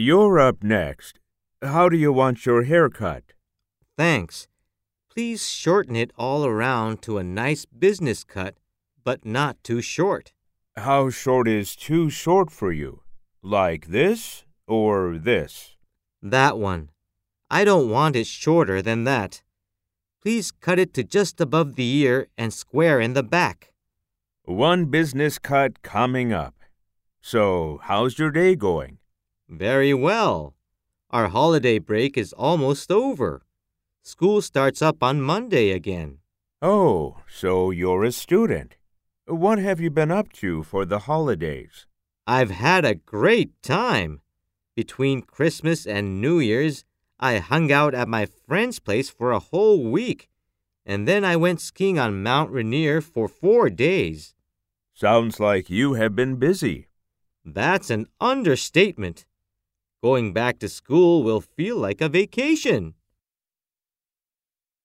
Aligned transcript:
You're 0.00 0.38
up 0.38 0.62
next. 0.62 1.18
How 1.60 1.88
do 1.88 1.96
you 1.96 2.12
want 2.12 2.46
your 2.46 2.62
hair 2.62 2.88
cut? 2.88 3.24
Thanks. 3.96 4.46
Please 5.10 5.50
shorten 5.50 5.96
it 5.96 6.12
all 6.16 6.46
around 6.46 7.02
to 7.02 7.18
a 7.18 7.24
nice 7.24 7.64
business 7.64 8.22
cut, 8.22 8.54
but 9.02 9.26
not 9.26 9.56
too 9.64 9.80
short. 9.80 10.32
How 10.76 11.10
short 11.10 11.48
is 11.48 11.74
too 11.74 12.10
short 12.10 12.52
for 12.52 12.70
you? 12.70 13.02
Like 13.42 13.88
this 13.88 14.44
or 14.68 15.18
this? 15.18 15.74
That 16.22 16.58
one. 16.58 16.90
I 17.50 17.64
don't 17.64 17.90
want 17.90 18.14
it 18.14 18.28
shorter 18.28 18.80
than 18.80 19.02
that. 19.02 19.42
Please 20.22 20.52
cut 20.52 20.78
it 20.78 20.94
to 20.94 21.02
just 21.02 21.40
above 21.40 21.74
the 21.74 21.96
ear 21.96 22.28
and 22.38 22.54
square 22.54 23.00
in 23.00 23.14
the 23.14 23.24
back. 23.24 23.72
One 24.44 24.84
business 24.84 25.40
cut 25.40 25.82
coming 25.82 26.32
up. 26.32 26.54
So, 27.20 27.80
how's 27.82 28.16
your 28.16 28.30
day 28.30 28.54
going? 28.54 28.98
Very 29.48 29.94
well. 29.94 30.54
Our 31.10 31.28
holiday 31.28 31.78
break 31.78 32.18
is 32.18 32.34
almost 32.34 32.90
over. 32.90 33.42
School 34.02 34.42
starts 34.42 34.82
up 34.82 35.02
on 35.02 35.22
Monday 35.22 35.70
again. 35.70 36.18
Oh, 36.60 37.18
so 37.28 37.70
you're 37.70 38.04
a 38.04 38.12
student. 38.12 38.76
What 39.26 39.58
have 39.58 39.80
you 39.80 39.90
been 39.90 40.10
up 40.10 40.32
to 40.34 40.62
for 40.62 40.84
the 40.84 41.00
holidays? 41.00 41.86
I've 42.26 42.50
had 42.50 42.84
a 42.84 42.94
great 42.94 43.62
time. 43.62 44.20
Between 44.76 45.22
Christmas 45.22 45.86
and 45.86 46.20
New 46.20 46.40
Year's, 46.40 46.84
I 47.18 47.38
hung 47.38 47.72
out 47.72 47.94
at 47.94 48.06
my 48.06 48.26
friend's 48.26 48.78
place 48.78 49.08
for 49.08 49.32
a 49.32 49.38
whole 49.38 49.90
week, 49.90 50.28
and 50.84 51.08
then 51.08 51.24
I 51.24 51.36
went 51.36 51.60
skiing 51.60 51.98
on 51.98 52.22
Mount 52.22 52.50
Rainier 52.50 53.00
for 53.00 53.28
four 53.28 53.70
days. 53.70 54.34
Sounds 54.92 55.40
like 55.40 55.70
you 55.70 55.94
have 55.94 56.14
been 56.14 56.36
busy. 56.36 56.88
That's 57.44 57.88
an 57.88 58.08
understatement. 58.20 59.24
Going 60.00 60.32
back 60.32 60.60
to 60.60 60.68
school 60.68 61.24
will 61.24 61.40
feel 61.40 61.76
like 61.76 62.00
a 62.00 62.08
vacation. 62.08 62.94